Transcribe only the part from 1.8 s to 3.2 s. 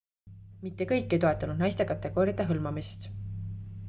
kategooriate hõlmamist